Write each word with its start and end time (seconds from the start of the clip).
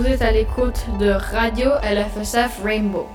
Vous 0.00 0.06
êtes 0.06 0.22
à 0.22 0.32
l'écoute 0.32 0.86
de 0.98 1.10
Radio 1.10 1.72
LFSF 1.82 2.62
Rainbow. 2.64 3.06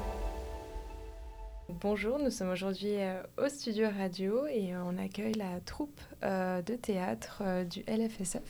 Bonjour, 1.82 2.20
nous 2.20 2.30
sommes 2.30 2.52
aujourd'hui 2.52 2.98
euh, 2.98 3.24
au 3.44 3.50
studio 3.50 3.88
radio 3.98 4.46
et 4.46 4.76
euh, 4.76 4.84
on 4.86 5.04
accueille 5.04 5.34
la 5.34 5.60
troupe 5.66 6.00
euh, 6.22 6.62
de 6.62 6.76
théâtre 6.76 7.42
du 7.68 7.80
LFSF. 7.88 8.44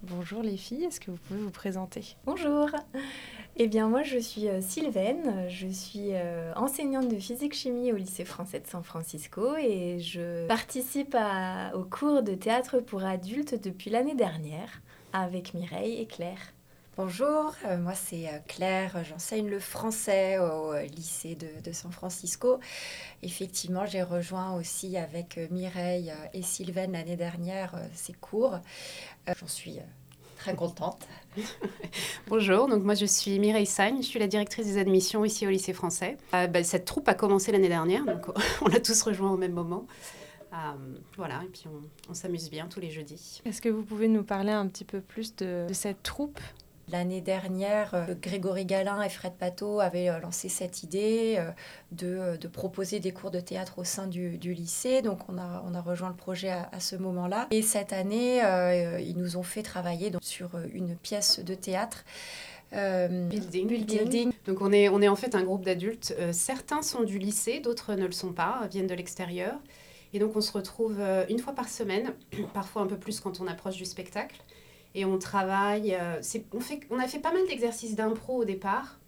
Bonjour 0.00 0.42
les 0.42 0.56
filles, 0.56 0.84
est-ce 0.84 1.00
que 1.00 1.10
vous 1.10 1.18
pouvez 1.18 1.40
vous 1.40 1.50
présenter? 1.50 2.16
Bonjour. 2.24 2.70
Eh 3.58 3.68
bien 3.68 3.88
moi 3.88 4.02
je 4.02 4.16
suis 4.16 4.46
Sylvaine, 4.62 5.46
je 5.50 5.68
suis 5.68 6.12
enseignante 6.56 7.08
de 7.08 7.18
physique-chimie 7.18 7.92
au 7.92 7.96
lycée 7.96 8.24
français 8.24 8.60
de 8.60 8.66
San 8.66 8.82
Francisco 8.82 9.54
et 9.58 9.98
je 10.00 10.46
participe 10.46 11.14
au 11.74 11.82
cours 11.82 12.22
de 12.22 12.32
théâtre 12.32 12.78
pour 12.78 13.04
adultes 13.04 13.62
depuis 13.62 13.90
l'année 13.90 14.14
dernière 14.14 14.80
avec 15.12 15.52
Mireille 15.52 16.00
et 16.00 16.06
Claire. 16.06 16.54
Bonjour, 16.94 17.54
euh, 17.64 17.78
moi 17.78 17.94
c'est 17.94 18.28
euh, 18.28 18.38
Claire, 18.46 19.02
j'enseigne 19.02 19.48
le 19.48 19.58
français 19.58 20.38
au 20.38 20.74
euh, 20.74 20.82
lycée 20.82 21.36
de, 21.36 21.72
San 21.72 21.90
Francisco. 21.90 22.60
Effectivement, 23.22 23.86
j'ai 23.86 24.02
rejoint 24.02 24.54
aussi 24.56 24.98
avec 24.98 25.40
Mireille 25.50 26.12
et 26.34 26.42
Sylvaine 26.42 26.92
l'année 26.92 27.16
dernière 27.16 27.80
ces 27.94 28.12
cours. 28.12 28.58
J'en 29.26 29.46
suis 29.46 29.78
très 30.36 30.54
contente. 30.54 31.08
Bonjour, 32.26 32.68
donc 32.68 32.82
moi 32.82 32.94
je 32.94 33.06
suis 33.06 33.38
Mireille 33.38 33.64
Sagne, 33.64 34.02
je 34.02 34.06
suis 34.06 34.18
la 34.18 34.26
directrice 34.26 34.66
des 34.66 34.76
admissions 34.76 35.24
ici 35.24 35.46
au 35.46 35.50
lycée 35.50 35.72
français. 35.72 36.18
Bah, 36.32 36.62
cette 36.62 36.84
troupe 36.84 37.08
a 37.08 37.14
commencé 37.14 37.52
l'année 37.52 37.70
dernière, 37.70 38.04
donc 38.04 38.26
on 38.60 38.68
l'a 38.68 38.80
tous 38.80 39.00
rejoint 39.00 39.32
au 39.32 39.38
même 39.38 39.54
moment. 39.54 39.86
voilà, 41.16 41.40
et 41.42 41.48
puis 41.48 41.64
on, 42.10 42.12
s'amuse 42.12 42.50
bien 42.50 42.66
tous 42.66 42.80
les 42.80 42.90
jeudis. 42.90 43.40
Est-ce 43.46 43.62
que 43.62 43.70
vous 43.70 43.82
pouvez 43.82 44.08
nous 44.08 44.24
parler 44.24 44.52
un 44.52 44.66
petit 44.66 44.84
peu 44.84 45.00
plus 45.00 45.34
de 45.36 45.68
cette 45.72 46.02
troupe? 46.02 46.38
L'année 46.90 47.20
dernière, 47.20 47.94
euh, 47.94 48.14
Grégory 48.20 48.66
Galin 48.66 49.00
et 49.02 49.08
Fred 49.08 49.34
Pateau 49.34 49.80
avaient 49.80 50.08
euh, 50.08 50.18
lancé 50.18 50.48
cette 50.48 50.82
idée 50.82 51.36
euh, 51.38 52.36
de, 52.36 52.48
proposer 52.48 52.98
des 52.98 53.12
cours 53.12 53.30
de 53.30 53.38
théâtre 53.40 53.78
au 53.78 53.84
sein 53.84 54.08
du, 54.08 54.36
lycée. 54.38 55.00
Donc 55.00 55.20
on 55.28 55.38
a, 55.38 55.64
on 55.66 55.74
a, 55.74 55.80
rejoint 55.80 56.08
le 56.08 56.16
projet 56.16 56.50
à, 56.50 56.80
ce 56.80 56.96
moment-là. 56.96 57.46
Et 57.50 57.62
cette 57.62 57.92
année, 57.92 58.42
ils 59.00 59.16
nous 59.16 59.36
ont 59.36 59.42
fait 59.42 59.62
travailler 59.62 60.10
donc, 60.10 60.22
sur 60.22 60.50
une 60.72 60.96
pièce 60.96 61.40
de 61.40 61.54
théâtre. 61.54 62.04
building. 62.72 63.68
building. 63.68 64.32
Donc 64.46 64.60
on 64.60 64.72
est, 64.72 64.88
on 64.88 65.00
est 65.00 65.08
en 65.08 65.16
fait 65.16 65.34
un 65.34 65.44
groupe 65.44 65.64
d'adultes. 65.64 66.14
certains 66.32 66.82
sont 66.82 67.04
du 67.04 67.18
lycée, 67.18 67.60
d'autres 67.60 67.94
ne 67.94 68.06
le 68.06 68.12
sont 68.12 68.32
pas, 68.32 68.66
viennent 68.70 68.86
de 68.86 68.94
l'extérieur. 68.94 69.54
Et 70.12 70.18
donc 70.18 70.36
on 70.36 70.40
se 70.40 70.52
retrouve 70.52 71.00
une 71.28 71.38
fois 71.38 71.54
par 71.54 71.68
semaine, 71.68 72.12
parfois 72.54 72.82
un 72.82 72.86
peu 72.86 72.98
plus 72.98 73.20
quand 73.20 73.40
on 73.40 73.46
approche 73.46 73.76
du 73.76 73.86
spectacle 73.86 74.36
et 74.94 75.04
on 75.04 75.18
travaille. 75.18 75.94
Euh, 75.94 76.20
on, 76.52 76.60
fait, 76.60 76.80
on 76.90 76.98
a 76.98 77.08
fait 77.08 77.18
pas 77.18 77.32
mal 77.32 77.46
d'exercices 77.46 77.94
d'impro 77.94 78.42
au 78.42 78.44
départ, 78.44 78.98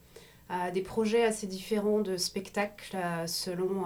euh, 0.50 0.70
des 0.70 0.82
projets 0.82 1.24
assez 1.24 1.46
différents 1.46 2.00
de 2.00 2.16
spectacles 2.16 2.96
euh, 2.96 3.26
selon 3.26 3.84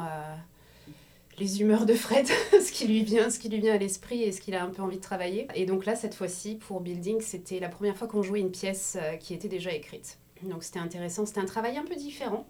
les 1.38 1.60
humeurs 1.60 1.86
de 1.86 1.94
Fred, 1.94 2.26
ce 2.52 2.72
qui 2.72 2.88
lui 2.88 3.04
vient, 3.04 3.30
ce 3.30 3.38
qui 3.38 3.48
lui 3.48 3.60
vient 3.60 3.74
à 3.74 3.78
l'esprit 3.78 4.22
et 4.22 4.32
ce 4.32 4.40
qu'il 4.40 4.54
a 4.54 4.62
un 4.64 4.70
peu 4.70 4.82
envie 4.82 4.96
de 4.96 5.02
travailler. 5.02 5.46
Et 5.54 5.66
donc 5.66 5.86
là, 5.86 5.94
cette 5.94 6.14
fois-ci, 6.14 6.56
pour 6.56 6.80
Building, 6.80 7.20
c'était 7.20 7.60
la 7.60 7.68
première 7.68 7.96
fois 7.96 8.08
qu'on 8.08 8.22
jouait 8.22 8.40
une 8.40 8.50
pièce 8.50 8.98
qui 9.20 9.34
était 9.34 9.48
déjà 9.48 9.72
écrite. 9.72 10.18
Donc 10.42 10.64
c'était 10.64 10.80
intéressant, 10.80 11.26
c'était 11.26 11.40
un 11.40 11.46
travail 11.46 11.76
un 11.76 11.84
peu 11.84 11.94
différent 11.94 12.46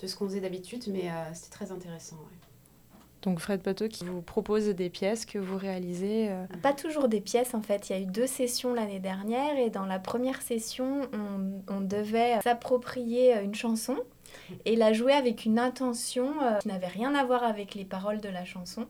de 0.00 0.06
ce 0.06 0.16
qu'on 0.16 0.26
faisait 0.26 0.40
d'habitude, 0.40 0.84
mais 0.88 1.10
c'était 1.34 1.50
très 1.50 1.70
intéressant. 1.70 2.16
Donc 3.22 3.38
Fred 3.38 3.60
Pateau 3.60 3.88
qui 3.88 4.04
vous 4.04 4.22
propose 4.22 4.68
des 4.68 4.88
pièces 4.88 5.26
que 5.26 5.38
vous 5.38 5.58
réalisez 5.58 6.30
euh. 6.30 6.46
Pas 6.62 6.72
toujours 6.72 7.08
des 7.08 7.20
pièces 7.20 7.54
en 7.54 7.60
fait. 7.60 7.90
Il 7.90 7.92
y 7.92 7.96
a 7.96 8.00
eu 8.00 8.06
deux 8.06 8.26
sessions 8.26 8.72
l'année 8.72 9.00
dernière 9.00 9.58
et 9.58 9.70
dans 9.70 9.86
la 9.86 9.98
première 9.98 10.40
session, 10.42 11.02
on, 11.68 11.80
devait 11.80 12.40
s'approprier 12.42 13.40
une 13.40 13.54
chanson 13.54 13.96
et 14.64 14.76
la 14.76 14.92
jouer 14.92 15.12
avec 15.12 15.44
une 15.44 15.58
intention 15.58 16.32
euh, 16.42 16.58
qui 16.58 16.68
n'avait 16.68 16.86
rien 16.86 17.14
à 17.14 17.24
voir 17.24 17.42
avec 17.42 17.74
les 17.74 17.84
paroles 17.84 18.20
de 18.20 18.28
la 18.28 18.44
chanson. 18.44 18.86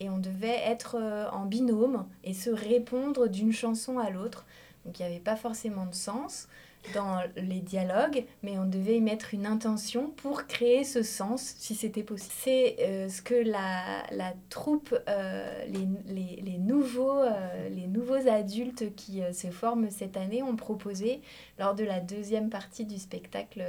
Et 0.00 0.10
on 0.10 0.18
devait 0.18 0.60
être 0.66 0.96
euh, 0.98 1.28
en 1.30 1.44
binôme 1.46 2.06
et 2.24 2.34
se 2.34 2.50
répondre 2.50 3.28
d'une 3.28 3.52
chanson 3.52 3.98
à 3.98 4.10
l'autre. 4.10 4.44
Donc 4.84 4.98
il 4.98 5.02
n'y 5.02 5.12
avait 5.12 5.20
pas 5.20 5.36
forcément 5.36 5.86
de 5.86 5.94
sens 5.94 6.48
dans 6.94 7.20
les 7.36 7.60
dialogues, 7.60 8.24
mais 8.42 8.58
on 8.58 8.66
devait 8.66 8.96
y 8.96 9.00
mettre 9.00 9.34
une 9.34 9.46
intention 9.46 10.10
pour 10.10 10.46
créer 10.46 10.84
ce 10.84 11.02
sens, 11.02 11.54
si 11.58 11.74
c'était 11.74 12.02
possible. 12.02 12.32
C'est 12.36 12.76
euh, 12.80 13.08
ce 13.08 13.22
que 13.22 13.34
la, 13.34 14.02
la 14.10 14.34
troupe, 14.48 14.94
euh, 15.08 15.64
les, 15.66 15.88
les, 16.06 16.42
les, 16.42 16.58
nouveaux, 16.58 17.20
euh, 17.20 17.68
les 17.68 17.86
nouveaux 17.86 18.28
adultes 18.28 18.94
qui 18.94 19.22
se 19.32 19.48
forment 19.48 19.90
cette 19.90 20.16
année 20.16 20.42
ont 20.42 20.56
proposé 20.56 21.20
lors 21.58 21.74
de 21.74 21.84
la 21.84 22.00
deuxième 22.00 22.50
partie 22.50 22.84
du 22.84 22.98
spectacle 22.98 23.62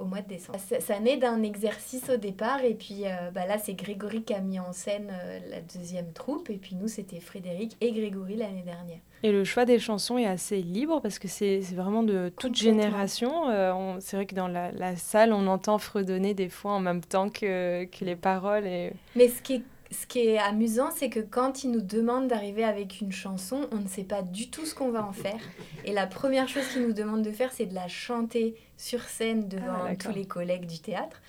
au 0.00 0.04
mois 0.04 0.20
de 0.20 0.28
décembre. 0.28 0.58
Ça, 0.58 1.00
naît 1.00 1.16
d'un 1.16 1.42
exercice 1.42 2.10
au 2.10 2.16
départ 2.16 2.64
et 2.64 2.74
puis 2.74 3.04
bah 3.34 3.46
là 3.46 3.58
c'est 3.58 3.74
Grégory 3.74 4.22
qui 4.22 4.34
a 4.34 4.40
mis 4.40 4.58
en 4.58 4.72
scène 4.72 5.12
la 5.50 5.60
deuxième 5.60 6.12
troupe 6.12 6.50
et 6.50 6.56
puis 6.56 6.74
nous 6.74 6.88
c'était 6.88 7.20
Frédéric 7.20 7.76
et 7.80 7.92
Grégory 7.92 8.36
l'année 8.36 8.62
dernière. 8.62 8.98
Et 9.24 9.30
le 9.30 9.44
choix 9.44 9.64
des 9.64 9.78
chansons 9.78 10.18
est 10.18 10.26
assez 10.26 10.60
libre 10.62 11.00
parce 11.00 11.20
que 11.20 11.28
c'est 11.28 11.60
vraiment 11.74 12.02
de 12.02 12.32
toute 12.40 12.56
génération. 12.56 13.48
Euh, 13.50 13.96
c'est 14.00 14.16
vrai 14.16 14.26
que 14.26 14.34
dans 14.34 14.48
la, 14.48 14.72
la, 14.72 14.96
salle, 14.96 15.32
on 15.32 15.46
entend 15.46 15.78
fredonner 15.78 16.34
des 16.34 16.48
fois 16.48 16.72
en 16.72 16.80
même 16.80 17.02
temps 17.02 17.28
que, 17.28 17.84
que 17.84 18.04
les 18.04 18.16
paroles. 18.16 18.66
Et... 18.66 18.92
Mais 19.14 19.28
ce 19.28 19.40
qui 19.40 19.54
est, 19.54 19.62
ce 19.92 20.06
qui 20.06 20.20
est 20.20 20.38
amusant, 20.38 20.90
c'est 20.90 21.10
que 21.10 21.20
quand 21.20 21.64
ils 21.64 21.70
nous 21.70 21.80
demandent 21.80 22.28
d'arriver 22.28 22.64
avec 22.64 23.00
une 23.00 23.12
chanson, 23.12 23.68
on 23.72 23.76
ne 23.76 23.88
sait 23.88 24.04
pas 24.04 24.22
du 24.22 24.50
tout 24.50 24.66
ce 24.66 24.74
qu'on 24.74 24.90
va 24.90 25.04
en 25.04 25.12
faire. 25.12 25.40
Et 25.84 25.92
la 25.92 26.06
première 26.06 26.48
chose 26.48 26.66
qu'ils 26.68 26.82
nous 26.82 26.92
demandent 26.92 27.22
de 27.22 27.30
faire, 27.30 27.52
c'est 27.52 27.66
de 27.66 27.74
la 27.74 27.88
chanter 27.88 28.56
sur 28.76 29.02
scène 29.02 29.48
devant 29.48 29.84
ah, 29.86 29.96
tous 29.96 30.12
les 30.12 30.24
collègues 30.24 30.66
du 30.66 30.78
théâtre. 30.80 31.20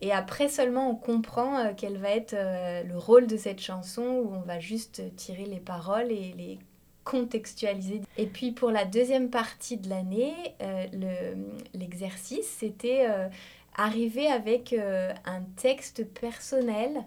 Et 0.00 0.12
après 0.12 0.48
seulement, 0.48 0.90
on 0.90 0.94
comprend 0.94 1.58
euh, 1.58 1.72
quel 1.76 1.96
va 1.96 2.10
être 2.10 2.34
euh, 2.34 2.82
le 2.82 2.98
rôle 2.98 3.26
de 3.26 3.36
cette 3.36 3.60
chanson, 3.60 4.02
où 4.02 4.34
on 4.34 4.40
va 4.40 4.58
juste 4.58 5.02
tirer 5.16 5.46
les 5.46 5.60
paroles 5.60 6.10
et 6.10 6.34
les 6.36 6.58
contextualiser. 7.06 8.02
Et 8.18 8.26
puis 8.26 8.50
pour 8.50 8.70
la 8.70 8.84
deuxième 8.84 9.30
partie 9.30 9.78
de 9.78 9.88
l'année, 9.88 10.34
euh, 10.60 11.34
l'exercice, 11.72 12.48
c'était 12.58 13.06
euh, 13.08 13.28
arriver 13.76 14.26
avec 14.26 14.74
euh, 14.74 15.14
un 15.24 15.40
texte 15.56 16.04
personnel 16.04 17.04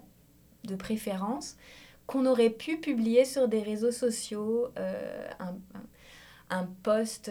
de 0.70 0.76
préférence 0.76 1.56
qu'on 2.06 2.26
aurait 2.26 2.50
pu 2.50 2.78
publier 2.78 3.24
sur 3.24 3.46
des 3.46 3.62
réseaux 3.62 3.92
sociaux, 3.92 4.68
un, 5.38 5.54
un, 6.50 6.68
post 6.82 7.30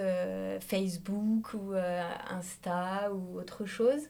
Facebook 0.62 1.54
ou 1.54 1.74
Insta 2.30 3.12
ou 3.14 3.38
autre 3.38 3.66
chose. 3.66 4.04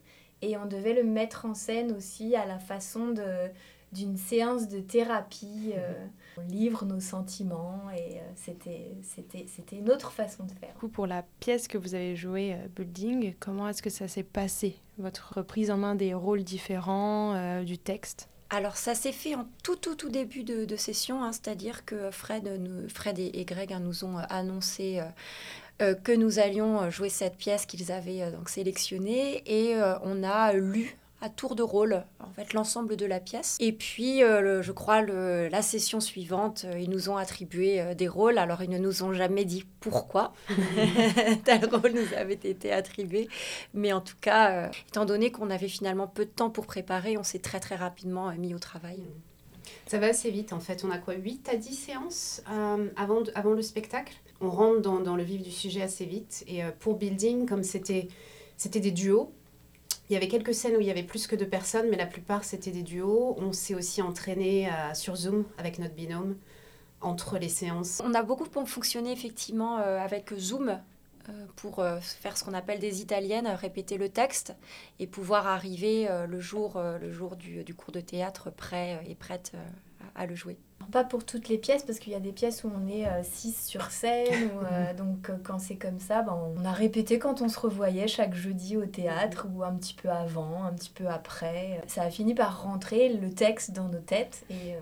Et 0.43 0.57
on 0.57 0.67
devait 0.67 0.93
le 0.93 1.03
mettre 1.03 1.47
en 1.47 1.55
scène 1.55 1.91
aussi 1.91 2.35
à 2.35 2.45
la 2.45 2.59
façon 2.59 3.07
de 3.07 3.49
d'une 3.91 4.17
séance 4.17 4.67
de 4.67 4.79
thérapie. 4.79 5.73
Euh, 5.75 5.93
on 6.37 6.41
livre 6.41 6.85
nos 6.85 6.99
sentiments 6.99 7.81
et 7.95 8.17
euh, 8.17 8.21
c'était, 8.35 8.91
c'était, 9.01 9.45
c'était 9.47 9.77
une 9.77 9.89
autre 9.89 10.11
façon 10.11 10.43
de 10.43 10.51
faire. 10.51 10.73
pour 10.91 11.07
la 11.07 11.23
pièce 11.39 11.67
que 11.67 11.77
vous 11.77 11.95
avez 11.95 12.15
jouée, 12.15 12.53
euh, 12.53 12.67
Building, 12.75 13.33
comment 13.39 13.67
est-ce 13.67 13.81
que 13.81 13.89
ça 13.89 14.07
s'est 14.07 14.23
passé? 14.23 14.75
Votre 14.97 15.37
reprise 15.37 15.71
en 15.71 15.77
main 15.77 15.95
des 15.95 16.13
rôles 16.13 16.43
différents 16.43 17.63
du 17.63 17.77
texte? 17.77 18.29
Alors 18.49 18.77
ça 18.77 18.95
s'est 18.95 19.11
fait 19.11 19.35
en 19.35 19.47
tout 19.63 19.75
tout 19.75 19.95
tout 19.95 20.09
début 20.09 20.43
de, 20.43 20.75
session, 20.75 21.23
hein, 21.23 21.31
c'est-à-dire 21.31 21.85
que 21.85 22.11
Fred, 22.11 22.45
nous, 22.59 22.89
Fred 22.89 23.19
et, 23.19 23.45
Greg 23.45 23.73
hein, 23.73 23.79
nous 23.79 24.03
ont 24.03 24.17
annoncé 24.29 25.01
que 25.79 26.11
nous 26.11 26.39
allions 26.39 26.89
jouer 26.89 27.09
cette 27.09 27.37
pièce 27.37 27.65
qu'ils 27.65 27.91
avaient 27.91 28.31
donc 28.31 28.49
sélectionnée. 28.49 29.43
Et 29.45 29.75
on 30.03 30.23
a 30.23 30.51
lu 30.53 30.98
à 31.21 31.29
tour 31.29 31.55
de 31.55 31.63
rôle, 31.63 32.03
en 32.19 32.31
fait, 32.31 32.53
l'ensemble 32.53 32.95
de 32.95 33.05
la 33.05 33.19
pièce. 33.19 33.57
Et 33.59 33.73
puis, 33.73 34.23
euh, 34.23 34.61
je 34.61 34.71
crois, 34.71 35.01
le, 35.01 35.49
la 35.49 35.61
session 35.61 35.99
suivante, 35.99 36.65
euh, 36.65 36.79
ils 36.79 36.89
nous 36.89 37.09
ont 37.09 37.17
attribué 37.17 37.81
euh, 37.81 37.93
des 37.93 38.07
rôles. 38.07 38.37
Alors, 38.37 38.63
ils 38.63 38.69
ne 38.69 38.77
nous 38.77 39.03
ont 39.03 39.13
jamais 39.13 39.43
dit 39.43 39.65
pourquoi 39.81 40.33
tel 41.43 41.65
rôle 41.65 41.91
nous 41.91 42.17
avait 42.17 42.33
été 42.35 42.71
attribué. 42.71 43.27
Mais 43.73 43.91
en 43.91 44.01
tout 44.01 44.15
cas, 44.21 44.69
étant 44.87 45.05
donné 45.05 45.31
qu'on 45.31 45.49
avait 45.49 45.67
finalement 45.67 46.07
peu 46.07 46.25
de 46.25 46.29
temps 46.29 46.49
pour 46.49 46.65
préparer, 46.65 47.17
on 47.17 47.23
s'est 47.23 47.39
très, 47.39 47.59
très 47.59 47.75
rapidement 47.75 48.31
mis 48.37 48.53
au 48.53 48.59
travail. 48.59 49.03
Ça 49.87 49.99
va 49.99 50.07
assez 50.07 50.31
vite, 50.31 50.53
en 50.53 50.59
fait. 50.59 50.85
On 50.85 50.91
a 50.91 50.99
quoi 50.99 51.15
8 51.15 51.49
à 51.49 51.57
10 51.57 51.75
séances 51.75 52.41
avant, 52.95 53.23
avant 53.35 53.51
le 53.51 53.61
spectacle? 53.61 54.13
On 54.41 54.49
rentre 54.49 54.81
dans, 54.81 54.99
dans, 54.99 55.15
le 55.17 55.23
vif 55.23 55.41
du 55.41 55.51
sujet 55.51 55.81
assez 55.81 56.05
vite. 56.05 56.45
Et 56.47 56.61
pour 56.79 56.95
Building, 56.95 57.45
comme 57.45 57.63
c'était 57.63 58.07
des 58.65 58.91
duos, 58.91 59.33
il 60.09 60.13
y 60.13 60.15
avait 60.15 60.27
quelques 60.27 60.55
scènes 60.55 60.75
où 60.75 60.81
il 60.81 60.87
y 60.87 60.91
avait 60.91 61.03
plus 61.03 61.27
que 61.27 61.35
deux 61.35 61.47
personnes, 61.47 61.87
mais 61.89 61.97
la 61.97 62.07
plupart 62.07 62.43
c'était 62.43 62.71
des 62.71 62.81
duos. 62.81 63.35
On 63.37 63.53
s'est 63.53 63.75
aussi 63.75 64.01
entraîné 64.01 64.67
euh, 64.67 64.93
sur 64.95 65.15
Zoom 65.15 65.45
avec 65.57 65.77
notre 65.77 65.93
binôme 65.93 66.35
entre 66.99 67.37
les 67.37 67.49
séances. 67.49 68.01
On 68.03 68.13
a 68.15 68.23
beaucoup 68.23 68.45
fonctionné 68.65 69.11
effectivement 69.11 69.77
euh, 69.77 69.99
avec 69.99 70.33
Zoom 70.35 70.69
euh, 71.29 71.45
pour 71.55 71.85
faire 72.01 72.37
ce 72.37 72.43
qu'on 72.43 72.55
appelle 72.55 72.79
des 72.79 73.01
italiennes, 73.01 73.47
répéter 73.47 73.97
le 73.97 74.09
texte 74.09 74.55
et 74.97 75.05
pouvoir 75.05 75.45
arriver 75.45 76.09
le 76.27 76.39
jour, 76.39 76.81
le 76.81 77.11
jour 77.11 77.35
du, 77.35 77.63
du, 77.63 77.75
cours 77.75 77.91
de 77.91 78.01
théâtre 78.01 78.49
prêt 78.49 78.99
et 79.07 79.13
prête 79.13 79.51
à 80.15 80.25
le 80.25 80.33
jouer. 80.33 80.57
Pas 80.91 81.03
pour 81.03 81.25
toutes 81.25 81.49
les 81.49 81.57
pièces, 81.57 81.83
parce 81.83 81.99
qu'il 81.99 82.13
y 82.13 82.15
a 82.15 82.19
des 82.19 82.31
pièces 82.31 82.63
où 82.63 82.71
on 82.73 82.87
est 82.87 83.05
6 83.23 83.47
euh, 83.47 83.51
sur 83.69 83.91
scène, 83.91 84.49
euh, 84.71 84.93
donc 84.97 85.29
euh, 85.29 85.37
quand 85.43 85.59
c'est 85.59 85.75
comme 85.75 85.99
ça, 85.99 86.21
ben, 86.21 86.37
on 86.57 86.65
a 86.65 86.71
répété 86.71 87.19
quand 87.19 87.41
on 87.41 87.49
se 87.49 87.59
revoyait 87.59 88.07
chaque 88.07 88.33
jeudi 88.33 88.77
au 88.77 88.85
théâtre, 88.85 89.47
ou 89.53 89.63
un 89.63 89.73
petit 89.73 89.93
peu 89.93 90.09
avant, 90.09 90.63
un 90.63 90.73
petit 90.73 90.89
peu 90.89 91.07
après. 91.07 91.81
Ça 91.87 92.03
a 92.03 92.09
fini 92.09 92.33
par 92.33 92.63
rentrer 92.63 93.09
le 93.09 93.29
texte 93.29 93.71
dans 93.71 93.87
nos 93.87 93.99
têtes 93.99 94.45
et 94.49 94.75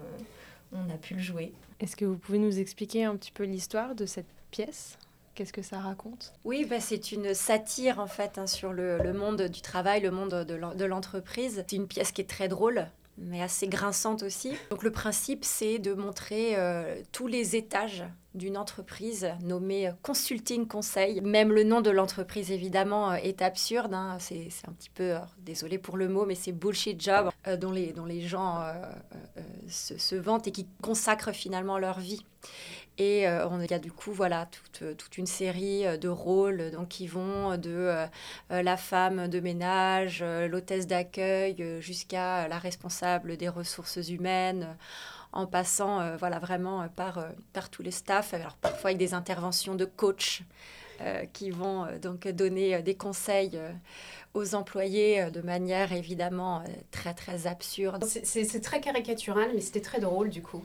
on 0.71 0.89
a 0.93 0.97
pu 0.97 1.15
le 1.15 1.21
jouer. 1.21 1.53
Est-ce 1.79 1.95
que 1.95 2.05
vous 2.05 2.17
pouvez 2.17 2.39
nous 2.39 2.59
expliquer 2.59 3.03
un 3.03 3.15
petit 3.15 3.31
peu 3.31 3.43
l'histoire 3.43 3.95
de 3.95 4.05
cette 4.05 4.27
pièce? 4.51 4.97
Qu'est-ce 5.35 5.53
que 5.53 5.61
ça 5.61 5.79
raconte? 5.79 6.33
Oui, 6.45 6.65
bah, 6.65 6.79
c'est 6.79 7.11
une 7.11 7.35
satire 7.35 7.99
en 7.99 8.07
fait 8.07 8.39
hein, 8.39 8.47
sur 8.47 8.73
le, 8.73 8.97
le, 9.03 9.13
monde 9.13 9.43
du 9.43 9.61
travail, 9.61 10.01
le 10.01 10.09
monde 10.09 10.33
de 10.33 10.85
l'entreprise. 10.85 11.63
C'est 11.67 11.75
une 11.75 11.87
pièce 11.87 12.11
qui 12.11 12.21
est 12.21 12.29
très 12.29 12.47
drôle, 12.47 12.87
mais 13.17 13.41
assez 13.41 13.67
grinçante 13.67 14.23
aussi. 14.23 14.53
Donc 14.69 14.83
le 14.83 14.91
principe, 14.91 15.43
c'est 15.43 15.79
de 15.79 15.93
montrer 15.93 16.55
euh, 16.55 17.01
tous 17.11 17.27
les 17.27 17.55
étages 17.55 18.03
d'une 18.35 18.57
entreprise 18.57 19.29
nommée 19.43 19.91
Consulting 20.03 20.67
Conseil. 20.67 21.21
Même 21.21 21.51
le 21.51 21.63
nom 21.63 21.81
de 21.81 21.89
l'entreprise, 21.89 22.51
évidemment, 22.51 23.11
euh, 23.11 23.15
est 23.15 23.41
absurde. 23.41 23.93
Hein. 23.93 24.17
C'est, 24.19 24.49
un 24.67 24.73
petit 24.73 24.91
peu, 24.91 25.15
désolé 25.39 25.77
pour 25.79 25.97
le 25.97 26.07
mot, 26.07 26.25
mais 26.25 26.35
c'est 26.35 26.51
bullshit 26.51 27.01
job 27.01 27.29
euh, 27.47 27.57
dont, 27.57 27.71
les, 27.71 27.93
dont 27.93 28.05
les 28.05 28.21
gens 28.21 28.63
se, 29.67 29.97
se, 29.97 30.15
vantent 30.15 30.47
et 30.47 30.51
qui 30.51 30.67
consacrent 30.81 31.33
finalement 31.33 31.79
leur 31.79 31.99
vie. 31.99 32.23
Et 32.97 33.27
euh, 33.27 33.47
on, 33.47 33.61
il 33.61 33.69
y 33.69 33.73
a 33.73 33.79
du 33.79 33.91
coup 33.91 34.11
voilà, 34.11 34.47
toute, 34.47 34.81
euh, 34.81 34.95
toute, 34.95 35.17
une 35.17 35.27
série 35.27 35.85
euh, 35.85 35.97
de 35.97 36.09
rôles 36.09 36.71
donc, 36.71 36.87
qui 36.89 37.07
vont 37.07 37.55
de 37.57 38.07
la 38.49 38.77
femme 38.77 39.27
de 39.27 39.39
ménage, 39.39 40.23
l'hôtesse 40.23 40.87
d'accueil, 40.87 41.63
jusqu'à 41.79 42.47
la 42.47 42.57
responsable 42.57 43.37
des 43.37 43.49
ressources 43.49 44.09
humaines, 44.09 44.75
en 45.31 45.45
passant 45.45 46.15
voilà, 46.17 46.39
vraiment 46.39 46.87
par, 46.89 47.25
par 47.53 47.69
tous 47.69 47.83
les 47.83 47.91
staffs, 47.91 48.33
alors 48.33 48.55
parfois 48.57 48.89
avec 48.89 48.97
des 48.97 49.13
interventions 49.13 49.75
de 49.75 49.85
coach. 49.85 50.43
qui 51.33 51.51
vont 51.51 51.87
donc 52.01 52.27
donner 52.27 52.81
des 52.81 52.95
conseils 52.95 53.59
aux 54.33 54.55
employés 54.55 55.29
de 55.31 55.41
manière 55.41 55.93
évidemment 55.93 56.63
très 56.91 57.13
très 57.13 57.47
absurde. 57.47 58.03
C'est 58.05 58.61
très 58.61 58.81
caricatural, 58.81 59.51
mais 59.53 59.61
c'était 59.61 59.81
très 59.81 59.99
drôle 59.99 60.29
du 60.29 60.41
coup. 60.41 60.63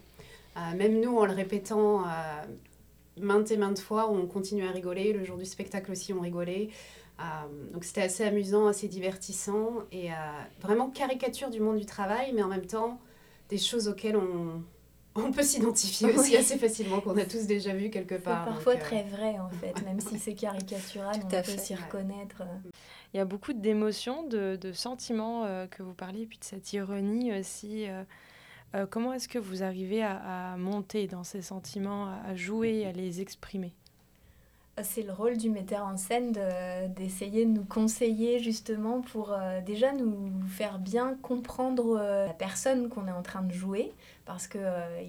Euh, 0.56 0.76
même 0.76 1.00
nous, 1.00 1.16
en 1.16 1.24
le 1.24 1.32
répétant 1.32 2.02
euh, 2.02 2.06
maintes 3.20 3.50
et 3.50 3.56
maintes 3.56 3.80
fois, 3.80 4.10
on 4.10 4.26
continue 4.26 4.66
à 4.66 4.70
rigoler. 4.70 5.12
Le 5.12 5.24
jour 5.24 5.36
du 5.36 5.44
spectacle 5.44 5.90
aussi, 5.90 6.12
on 6.12 6.20
rigolait. 6.20 6.68
Euh, 7.20 7.22
donc 7.72 7.84
c'était 7.84 8.02
assez 8.02 8.24
amusant, 8.24 8.66
assez 8.66 8.88
divertissant 8.88 9.82
et 9.92 10.08
vraiment 10.60 10.90
caricature 10.90 11.50
du 11.50 11.60
monde 11.60 11.78
du 11.78 11.86
travail, 11.86 12.32
mais 12.34 12.42
en 12.42 12.48
même 12.48 12.66
temps 12.66 13.00
des 13.48 13.58
choses 13.58 13.86
auxquelles 13.86 14.16
on, 14.16 14.62
on 15.14 15.30
peut 15.30 15.42
s'identifier 15.42 16.10
aussi 16.16 16.36
assez 16.36 16.56
facilement, 16.56 17.00
qu'on 17.00 17.16
a 17.18 17.24
tous 17.24 17.46
déjà 17.46 17.74
vu 17.74 17.90
quelque 17.90 18.14
part. 18.14 18.44
C'est 18.44 18.50
parfois 18.52 18.76
très 18.76 19.02
vrai 19.02 19.38
en 19.38 19.50
fait, 19.50 19.84
même 19.84 20.00
si 20.00 20.18
c'est 20.18 20.34
caricatural, 20.34 21.20
on 21.22 21.28
peut 21.28 21.58
s'y 21.58 21.74
reconnaître. 21.74 22.42
Il 23.12 23.18
y 23.18 23.20
a 23.20 23.26
beaucoup 23.26 23.52
d'émotions, 23.52 24.26
de, 24.26 24.56
de, 24.56 24.72
sentiments 24.72 25.46
que 25.70 25.82
vous 25.82 25.92
parlez, 25.94 26.24
puis 26.24 26.38
de 26.38 26.44
cette 26.44 26.72
ironie 26.72 27.38
aussi. 27.38 27.86
Euh, 28.74 28.86
comment 28.88 29.12
est-ce 29.12 29.28
que 29.28 29.38
vous 29.38 29.62
arrivez 29.62 30.02
à, 30.02 30.56
monter 30.56 31.06
dans 31.06 31.24
ces 31.24 31.42
sentiments, 31.42 32.06
à 32.26 32.34
jouer, 32.34 32.86
à 32.86 32.92
les 32.92 33.20
exprimer? 33.20 33.72
C'est 34.82 35.02
le 35.02 35.12
rôle 35.12 35.36
du 35.36 35.50
metteur 35.50 35.84
en 35.84 35.98
scène 35.98 36.32
d'essayer 36.96 37.44
de, 37.44 37.50
nous 37.50 37.64
conseiller 37.64 38.38
justement 38.38 39.02
pour 39.02 39.32
euh, 39.32 39.60
déjà 39.60 39.92
nous 39.92 40.32
faire 40.48 40.78
bien 40.78 41.14
comprendre 41.20 41.98
euh, 42.00 42.26
la 42.26 42.32
personne 42.32 42.88
qu'on 42.88 43.06
est 43.06 43.12
en 43.12 43.20
train 43.20 43.42
de 43.42 43.52
jouer 43.52 43.92
parce 44.24 44.48
qu'il 44.48 44.62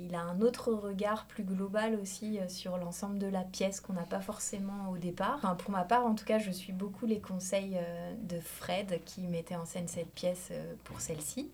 il 0.05 0.15
a 0.15 0.19
un 0.19 0.41
autre 0.41 0.73
regard 0.73 1.25
plus 1.27 1.43
global 1.43 1.97
aussi 2.01 2.39
sur 2.49 2.75
l'ensemble 2.75 3.19
de 3.19 3.27
la 3.27 3.43
pièce 3.43 3.79
qu'on 3.79 3.93
n'a 3.93 4.03
pas 4.03 4.19
forcément 4.19 4.89
au 4.91 4.97
départ. 4.97 5.55
pour 5.57 5.71
ma 5.71 5.85
part 5.85 6.05
en 6.05 6.13
tout 6.13 6.25
cas 6.25 6.39
je 6.39 6.51
suis 6.51 6.73
beaucoup 6.73 7.05
les 7.05 7.19
conseils 7.19 7.77
de 8.21 8.39
Fred 8.41 8.99
qui 9.05 9.21
mettait 9.27 9.55
en 9.55 9.65
scène 9.65 9.87
cette 9.87 10.11
pièce 10.11 10.51
pour 10.83 10.99
celle-ci. 10.99 11.51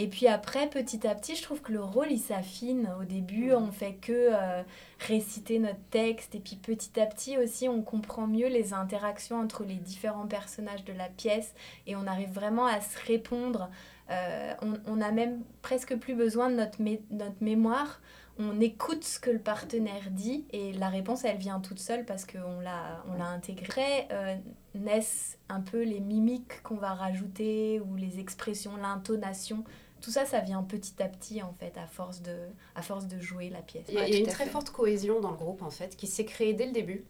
Et 0.00 0.06
puis 0.06 0.28
après, 0.28 0.68
petit 0.70 1.06
à 1.08 1.14
petit, 1.16 1.34
je 1.34 1.42
trouve 1.42 1.60
que 1.60 1.72
le 1.72 1.82
rôle, 1.82 2.12
il 2.12 2.20
s'affine. 2.20 2.88
Au 3.00 3.04
début, 3.04 3.52
on 3.52 3.72
fait 3.72 3.94
que 3.94 4.12
euh, 4.12 4.62
réciter 5.00 5.58
notre 5.58 5.82
texte. 5.90 6.36
Et 6.36 6.38
puis 6.38 6.54
petit 6.54 7.00
à 7.00 7.06
petit 7.06 7.36
aussi, 7.36 7.68
on 7.68 7.82
comprend 7.82 8.28
mieux 8.28 8.46
les 8.46 8.72
interactions 8.72 9.40
entre 9.40 9.64
les 9.64 9.74
différents 9.74 10.28
personnages 10.28 10.84
de 10.84 10.92
la 10.92 11.08
pièce. 11.08 11.52
Et 11.88 11.96
on 11.96 12.06
arrive 12.06 12.30
vraiment 12.30 12.66
à 12.66 12.80
se 12.80 12.96
répondre. 13.06 13.70
Euh, 14.10 14.54
on 14.86 14.96
n'a 14.96 15.10
même 15.10 15.42
presque 15.62 15.96
plus 15.96 16.14
besoin 16.14 16.48
de 16.48 16.54
notre, 16.54 16.78
notre 17.10 17.42
mémoire. 17.42 18.00
On 18.40 18.60
écoute 18.60 19.02
ce 19.02 19.18
que 19.18 19.30
le 19.30 19.40
partenaire 19.40 20.12
dit 20.12 20.44
et 20.52 20.72
la 20.74 20.88
réponse, 20.88 21.24
elle 21.24 21.38
vient 21.38 21.58
toute 21.58 21.80
seule 21.80 22.04
parce 22.04 22.24
qu'on 22.24 22.60
l'a, 22.60 23.02
on 23.12 23.18
l'a 23.18 23.26
intégrée. 23.26 24.06
Euh, 24.12 24.36
naissent 24.76 25.38
un 25.48 25.60
peu 25.60 25.82
les 25.82 25.98
mimiques 25.98 26.62
qu'on 26.62 26.76
va 26.76 26.94
rajouter 26.94 27.80
ou 27.80 27.96
les 27.96 28.20
expressions, 28.20 28.76
l'intonation 28.76 29.64
tout 30.00 30.10
ça, 30.10 30.24
ça 30.26 30.40
vient 30.40 30.62
petit 30.62 31.02
à 31.02 31.08
petit, 31.08 31.42
en 31.42 31.52
fait, 31.52 31.76
à 31.76 31.86
force 31.86 32.22
de, 32.22 32.36
à 32.74 32.82
force 32.82 33.06
de 33.06 33.20
jouer 33.20 33.50
la 33.50 33.62
pièce. 33.62 33.86
Il 33.88 33.94
y 33.94 33.98
a, 33.98 34.08
une 34.08 34.26
très 34.26 34.46
forte 34.46 34.70
cohésion 34.70 35.20
dans 35.20 35.30
le 35.30 35.36
groupe, 35.36 35.62
en 35.62 35.70
fait, 35.70 35.96
qui 35.96 36.06
s'est 36.06 36.24
créée 36.24 36.54
dès 36.54 36.66
le 36.66 36.72
début. 36.72 37.04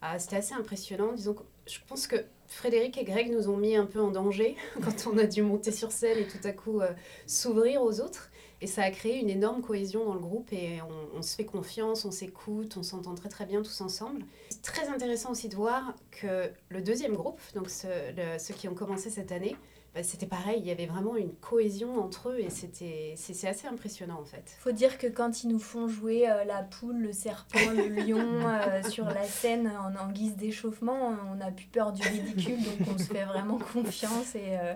Ah, 0.00 0.18
c'était 0.18 0.36
assez 0.36 0.54
impressionnant. 0.54 1.12
Disons 1.12 1.34
que 1.34 1.42
je 1.66 1.78
pense 1.86 2.06
que 2.06 2.16
Frédéric 2.46 2.96
et 2.98 3.04
Greg 3.04 3.30
nous 3.32 3.50
ont 3.50 3.56
mis 3.56 3.76
un 3.76 3.86
peu 3.86 4.00
en 4.00 4.10
danger 4.10 4.56
quand 4.82 5.10
on 5.12 5.18
a 5.18 5.26
dû 5.26 5.42
monter 5.42 5.72
sur 5.72 5.92
scène 5.92 6.18
et 6.18 6.26
tout 6.26 6.44
à 6.44 6.52
coup 6.52 6.80
euh, 6.80 6.92
s'ouvrir 7.26 7.82
aux 7.82 8.00
autres. 8.00 8.30
Et 8.60 8.66
ça 8.66 8.82
a 8.82 8.90
créé 8.90 9.20
une 9.20 9.30
énorme 9.30 9.62
cohésion 9.62 10.04
dans 10.04 10.14
le 10.14 10.20
groupe 10.20 10.52
et 10.52 10.80
on, 11.14 11.22
se 11.22 11.36
fait 11.36 11.44
confiance, 11.44 12.04
on 12.04 12.10
s'écoute, 12.10 12.76
on 12.76 12.82
s'entend 12.82 13.14
très 13.14 13.28
très 13.28 13.46
bien 13.46 13.62
tous 13.62 13.80
ensemble. 13.80 14.24
C'est 14.50 14.62
très 14.62 14.88
intéressant 14.88 15.30
aussi 15.30 15.48
de 15.48 15.54
voir 15.54 15.94
que 16.10 16.50
le 16.68 16.82
deuxième 16.82 17.14
groupe, 17.14 17.40
donc 17.54 17.70
ceux 17.70 18.54
qui 18.56 18.66
ont 18.66 18.74
commencé 18.74 19.10
cette 19.10 19.30
année, 19.30 19.54
bah, 19.94 20.02
c'était 20.02 20.26
pareil, 20.26 20.60
il 20.60 20.66
y 20.66 20.70
avait 20.70 20.86
vraiment 20.86 21.16
une 21.16 21.32
cohésion 21.32 21.98
entre 21.98 22.30
eux 22.30 22.40
et 22.40 22.50
c'était 22.50 23.14
c'est 23.16 23.48
assez 23.48 23.66
impressionnant 23.66 24.20
en 24.20 24.24
fait. 24.24 24.56
Faut 24.60 24.72
dire 24.72 24.98
que 24.98 25.06
quand 25.06 25.42
ils 25.42 25.48
nous 25.48 25.58
font 25.58 25.88
jouer 25.88 26.28
euh, 26.28 26.44
la 26.44 26.62
poule, 26.62 26.98
le 26.98 27.12
serpent, 27.12 27.58
le 27.74 27.88
lion 28.06 28.46
euh, 28.46 28.82
sur 28.88 29.06
la 29.06 29.24
scène 29.24 29.66
en, 29.66 29.96
en 29.96 30.10
guise 30.12 30.36
d'échauffement, 30.36 31.14
on 31.30 31.36
n'a 31.36 31.50
plus 31.50 31.66
peur 31.66 31.92
du 31.92 32.06
ridicule 32.06 32.62
donc 32.62 32.88
on 32.94 32.98
se 32.98 33.04
fait 33.04 33.24
vraiment 33.24 33.58
confiance 33.58 34.34
et 34.34 34.58
euh, 34.58 34.74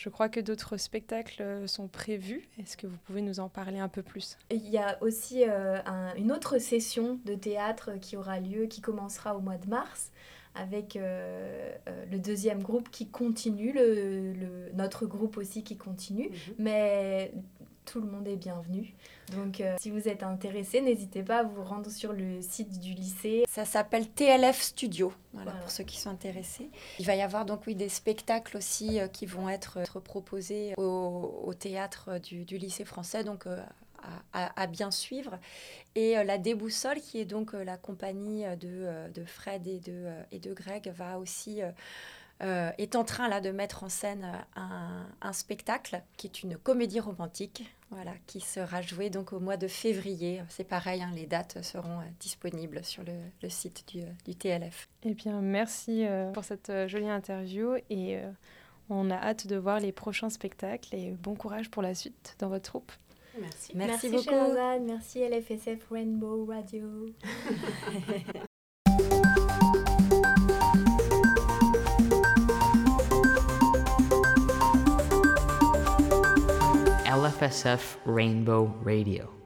je 0.00 0.08
crois 0.08 0.30
que 0.30 0.40
d'autres 0.40 0.78
spectacles 0.78 1.68
sont 1.68 1.86
prévus. 1.86 2.48
Est-ce 2.58 2.78
que 2.78 2.86
vous 2.86 2.96
pouvez 3.04 3.20
nous 3.20 3.38
en 3.38 3.50
parler 3.50 3.80
un 3.80 3.88
peu 3.88 4.02
plus? 4.02 4.38
Il 4.50 4.66
y 4.66 4.78
a 4.78 4.96
aussi 5.02 5.44
une 6.16 6.32
autre 6.32 6.56
session 6.56 7.20
de 7.26 7.34
théâtre 7.34 7.90
qui 8.00 8.16
aura 8.16 8.40
lieu, 8.40 8.64
qui 8.64 8.80
commencera 8.80 9.36
au 9.36 9.40
mois 9.40 9.58
de 9.58 9.68
mars 9.68 10.10
avec 10.54 10.96
euh, 10.96 11.72
euh, 11.88 12.04
le 12.10 12.18
deuxième 12.18 12.62
groupe 12.62 12.90
qui 12.90 13.08
continue, 13.08 13.72
le, 13.72 14.32
le, 14.32 14.72
notre 14.74 15.06
groupe 15.06 15.36
aussi 15.36 15.62
qui 15.62 15.76
continue, 15.76 16.30
mhm. 16.30 16.54
mais 16.58 17.32
tout 17.90 18.00
le 18.00 18.06
monde 18.06 18.28
est 18.28 18.36
bienvenu. 18.36 18.94
Donc 19.34 19.60
euh, 19.60 19.76
si 19.80 19.90
vous 19.90 20.08
êtes 20.08 20.22
intéressé, 20.22 20.80
n'hésitez 20.80 21.22
pas 21.22 21.38
à 21.38 21.42
vous 21.42 21.62
rendre 21.62 21.90
sur 21.90 22.12
le 22.12 22.40
site 22.40 22.78
du 22.78 22.94
lycée. 22.94 23.44
Ça 23.48 23.64
s'appelle 23.64 24.08
TLF 24.08 24.60
Studio, 24.60 25.12
voilà, 25.32 25.52
pour 25.52 25.70
ceux 25.70 25.84
qui 25.84 25.98
sont 25.98 26.10
intéressés. 26.10 26.70
Il 26.98 27.06
va 27.06 27.16
y 27.16 27.22
avoir 27.22 27.44
donc 27.44 27.66
oui 27.66 27.74
des 27.74 27.88
spectacles 27.88 28.56
aussi 28.56 29.00
qui 29.12 29.26
vont 29.26 29.48
être, 29.48 29.78
être 29.78 30.00
proposés 30.00 30.74
au, 30.76 31.42
au 31.44 31.54
théâtre 31.54 32.18
du, 32.20 32.44
du, 32.44 32.58
lycée 32.58 32.84
français, 32.84 33.24
donc 33.24 33.46
à, 34.32 34.66
bien 34.66 34.90
suivre. 34.90 35.38
Et 35.94 36.16
euh, 36.18 36.24
la 36.24 36.38
Déboussole, 36.38 37.00
qui 37.00 37.18
est 37.18 37.24
donc 37.24 37.54
euh, 37.54 37.64
la 37.64 37.76
compagnie 37.76 38.44
de, 38.56 38.68
euh, 38.68 39.08
de 39.08 39.24
Fred 39.24 39.66
et 39.66 39.80
de, 39.80 40.08
et 40.32 40.38
de 40.38 40.52
Greg, 40.52 40.92
va 40.94 41.18
aussi... 41.18 41.60
est 42.40 42.96
en 42.96 43.04
train 43.04 43.28
là 43.28 43.40
de 43.40 43.50
mettre 43.50 43.84
en 43.84 43.88
scène 43.88 44.26
un, 44.56 45.06
un, 45.20 45.32
spectacle 45.32 46.02
qui 46.16 46.26
est 46.26 46.42
une 46.42 46.56
comédie 46.56 47.00
romantique, 47.00 47.70
voilà, 47.90 48.12
qui 48.26 48.40
sera 48.40 48.82
joué 48.82 49.10
donc 49.10 49.32
au 49.32 49.40
mois 49.40 49.56
de 49.56 49.68
février. 49.68 50.42
C'est 50.48 50.64
pareil, 50.64 51.02
hein, 51.02 51.10
les 51.14 51.26
dates 51.26 51.62
seront 51.62 52.00
disponibles 52.18 52.84
sur 52.84 53.02
le, 53.04 53.12
le 53.42 53.48
site 53.48 53.86
du, 53.88 54.02
du, 54.24 54.34
TLF. 54.34 54.88
Eh 55.02 55.14
bien, 55.14 55.40
merci 55.40 56.04
pour 56.32 56.44
cette 56.44 56.72
jolie 56.86 57.10
interview 57.10 57.76
et 57.90 58.20
on 58.90 59.10
a 59.10 59.16
hâte 59.16 59.46
de 59.46 59.56
voir 59.56 59.80
les 59.80 59.92
prochains 59.92 60.30
spectacles 60.30 60.94
et 60.94 61.12
bon 61.12 61.34
courage 61.34 61.70
pour 61.70 61.82
la 61.82 61.94
suite 61.94 62.36
dans 62.38 62.48
votre 62.48 62.70
troupe. 62.70 62.92
Merci. 63.38 63.72
Merci, 63.74 64.10
Merci 64.10 64.30
beaucoup. 64.30 64.84
Merci 64.86 65.20
LFSF 65.20 65.88
Rainbow 65.90 66.44
Radio. 66.46 67.06
LFSF 77.40 77.96
Rainbow 78.04 78.64
Radio. 78.82 79.39